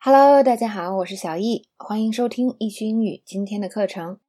[0.00, 4.20] Hello，大家好，我是小易，欢迎收听易趣英语今天的课程。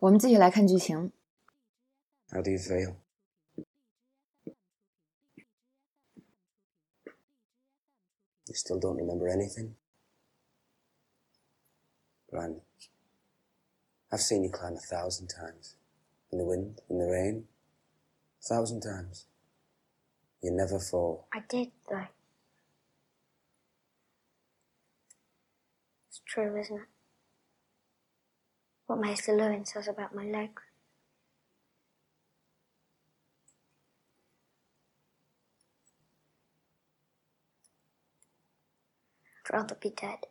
[0.00, 1.12] 我们继续来看剧情。
[2.30, 2.96] How do you feel?
[8.46, 9.74] You still don't remember anything?
[12.30, 12.62] Run.
[14.10, 15.76] I've seen you climb a thousand times.
[16.32, 17.44] In the wind, in the rain.
[18.40, 19.26] A thousand times.
[20.40, 21.26] You never fall.
[21.30, 22.08] I did, though.
[26.16, 26.88] It's true, isn't it?
[28.86, 30.62] What Maister Lewin says about my legs.
[39.44, 40.26] I'd rather be dead.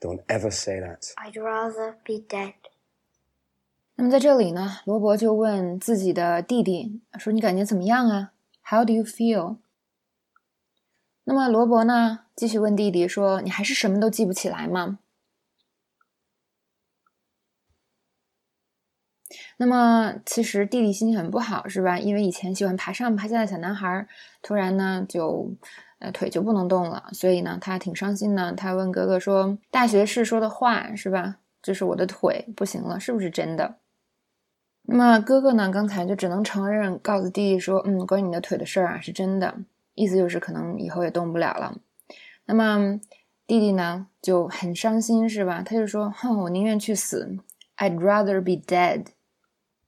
[0.00, 1.12] Don't ever say that.
[1.18, 2.54] I'd rather be dead.
[3.94, 8.32] 那么在这里呢，罗伯就问自己的弟弟说：“你感觉怎么样啊？
[8.64, 9.58] How do you feel？”
[11.37, 14.97] 那么罗伯呢，继续问弟弟说：“你还是什么都记不起来吗？”
[19.57, 21.99] 那么其实弟弟心情很不好，是吧？
[21.99, 24.07] 因为以前喜欢爬上爬下的小男孩，
[24.41, 25.53] 突然呢就
[25.99, 28.51] 呃腿就不能动了，所以呢他挺伤心的。
[28.53, 31.37] 他问哥哥说：“大学士说的话是吧？
[31.61, 33.75] 就是我的腿不行了，是不是真的？”
[34.89, 39.55] 那么哥哥呢，刚才就只能承认，告诉弟弟说：“嗯，关于你的腿的事儿啊，是真的。”
[39.97, 41.75] 意思就是可能以后也动不了了。
[42.45, 42.99] 那么
[43.47, 45.63] 弟弟呢就很伤心，是吧？
[45.65, 47.37] 他就说：“哼，我宁愿去死。
[47.77, 49.07] I'd rather be dead。”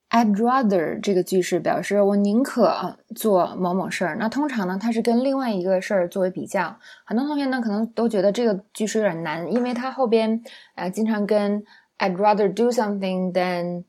[0.09, 4.15] I'd rather 这个句式表示我宁可做某某事儿。
[4.17, 6.80] 那通常呢，它是跟另外一个事儿作为比较。
[7.05, 10.41] 很多同学呢可能都觉得这个句式有点难，因为它后边
[10.73, 11.63] 呃经常跟
[11.99, 13.83] I'd rather do something than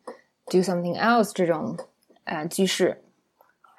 [0.51, 1.79] do something else 这种
[2.25, 3.03] 呃句式。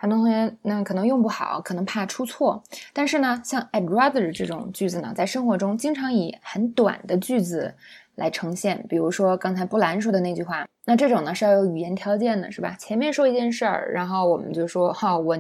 [0.02, 2.64] 很多同学那可能用不好，可能怕出错。
[2.92, 7.76] 但是呢，像 I'd rather 这种句子呢，在生活中经常以很短的句子
[8.16, 8.84] 来呈现。
[8.90, 12.76] 比如说刚才布兰说的那句话，那这种呢是要有语言条件的，是吧？
[12.80, 15.38] 前面说一件事儿，然后我们就说哈，我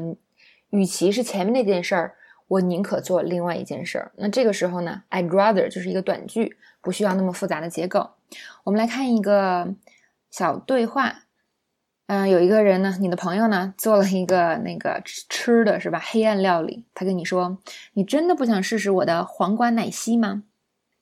[0.69, 2.13] 与其是前面那件事儿，
[2.47, 4.11] 我宁可做另外一件事儿。
[4.17, 8.11] 那这个时候呢，I'd rather 就是一个短句，不需要那么复杂的结构。
[8.63, 9.73] 我们来看一个
[10.29, 11.23] 小对话。
[12.13, 15.97] 嗯，有一个人呢，你的朋友呢，做了一个那个吃的是吧？
[15.97, 16.83] 黑暗料理。
[16.93, 17.57] 他跟你说
[17.95, 20.43] ：“你真的不想试试我的黄瓜奶昔吗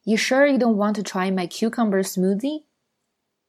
[0.03, 2.65] ？”You sure you don't want to try my cucumber smoothie？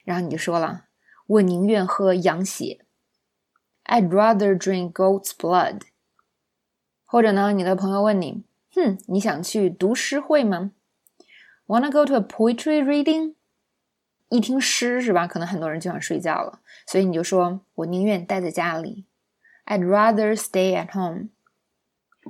[0.04, 0.86] 然后你就说了
[1.28, 2.78] ：“我宁愿喝羊血。
[3.84, 5.82] ”I'd rather drink goat's blood。
[7.04, 8.42] 或者呢，你的朋友问你
[8.74, 10.70] ：“哼，你想去读诗会吗
[11.66, 13.34] ？”Wanna go to a poetry reading？
[14.30, 15.26] 一听诗是吧？
[15.26, 19.04] 可能很多人就想睡觉了，所以你就说：“我宁愿待在家里。
[19.66, 21.28] ”I'd rather stay at home。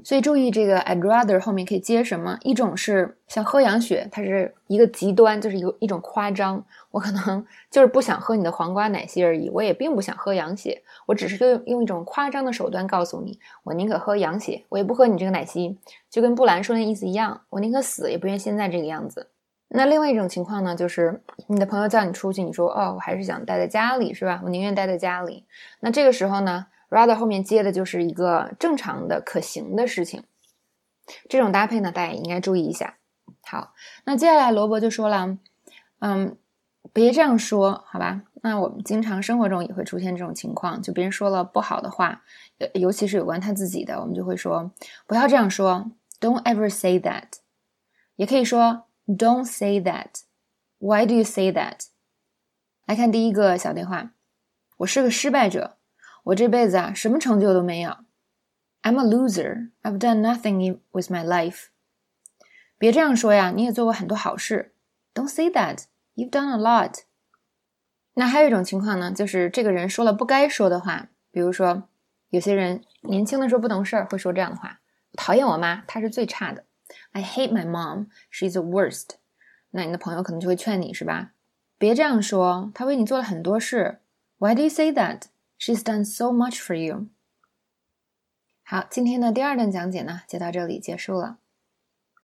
[0.04, 2.38] 所以注意这个 I'd rather 后面可以接什么？
[2.42, 6.64] 一种是像喝羊血，它是一个极端，就是一个一种夸张。
[6.90, 15.76] 我可能就是不想喝你的黄瓜奶昔而已，我也并不想喝羊血，我只是用用一种夸张的手段告诉你，我宁可喝羊血，我也不喝你这个奶昔。
[16.08, 19.28] 就跟布兰说的意思一样，我宁可死也不愿现在这个样子。
[19.72, 24.40] 那另外一种情况呢，就是你的朋友叫你出去，你说哦，我还是想待在家里，是吧？
[24.42, 25.46] 我宁愿待在家里。
[25.78, 30.24] 那这个时候呢，rather 后面接的就是一个正常的、可行的事情。
[31.28, 32.96] 这种搭配呢，大家也应该注意一下。
[33.42, 33.72] 好，
[34.04, 35.38] 那接下来罗伯就说了，
[36.00, 36.36] 嗯，
[36.92, 38.22] 别这样说，好吧？
[38.42, 42.22] 那我们经常生活中也会出现这种情况，就别人说了不好的话，
[42.74, 44.72] 尤其是有关他自己的，我们就会说
[45.06, 47.38] 不要这样说，Don't ever say that。
[48.16, 48.86] 也可以说。
[49.10, 50.22] Don't say that.
[50.78, 51.86] Why do you say that?
[52.86, 54.12] 来看第一个小对话。
[54.76, 55.78] 我是个失败者，
[56.22, 57.90] 我这辈子啊什么成就都没有。
[58.82, 59.70] I'm a loser.
[59.82, 61.66] I've done nothing with my life.
[62.78, 64.74] 别这样说呀，你也做过很多好事。
[65.12, 65.86] Don't say that.
[66.14, 67.00] You've done a lot.
[68.14, 71.88] 那还有一种情况呢，就是这个人说了不该说的话，比如说
[72.28, 74.80] 有些人年轻的时候不懂事儿，会说这样的话：
[75.14, 76.64] 讨厌我妈，她是最差的。
[77.12, 78.06] I hate my mom.
[78.30, 79.16] She's the worst.
[79.70, 81.32] 那你的朋友可能就会劝你是吧？
[81.76, 84.00] 别这样说，她为你做了很多事。
[84.38, 85.24] Why do you say that?
[85.58, 87.08] She's done so much for you.
[88.62, 91.39] 好，今天的第二段讲解呢，就到这里结束了。